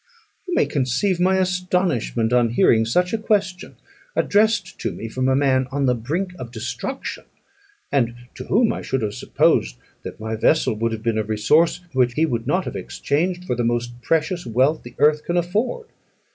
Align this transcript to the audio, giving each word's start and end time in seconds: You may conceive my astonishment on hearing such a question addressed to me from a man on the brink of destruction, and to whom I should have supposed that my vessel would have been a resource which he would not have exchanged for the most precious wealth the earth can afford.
You 0.47 0.55
may 0.55 0.65
conceive 0.65 1.19
my 1.19 1.37
astonishment 1.37 2.33
on 2.33 2.49
hearing 2.49 2.85
such 2.85 3.13
a 3.13 3.19
question 3.19 3.75
addressed 4.15 4.79
to 4.79 4.91
me 4.91 5.07
from 5.07 5.29
a 5.29 5.35
man 5.35 5.67
on 5.71 5.85
the 5.85 5.93
brink 5.93 6.33
of 6.39 6.49
destruction, 6.51 7.25
and 7.91 8.15
to 8.33 8.45
whom 8.45 8.73
I 8.73 8.81
should 8.81 9.03
have 9.03 9.13
supposed 9.13 9.75
that 10.01 10.19
my 10.19 10.35
vessel 10.35 10.73
would 10.73 10.91
have 10.91 11.03
been 11.03 11.19
a 11.19 11.23
resource 11.23 11.81
which 11.93 12.13
he 12.13 12.25
would 12.25 12.47
not 12.47 12.65
have 12.65 12.75
exchanged 12.75 13.45
for 13.45 13.55
the 13.55 13.63
most 13.63 14.01
precious 14.01 14.43
wealth 14.43 14.81
the 14.81 14.95
earth 14.97 15.23
can 15.23 15.37
afford. 15.37 15.89